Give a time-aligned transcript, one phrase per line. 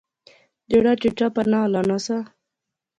[0.69, 2.17] جیہڑا چٹا پرنا ہلانا سا